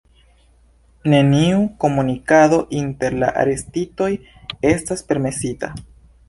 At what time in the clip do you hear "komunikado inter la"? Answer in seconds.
1.83-3.29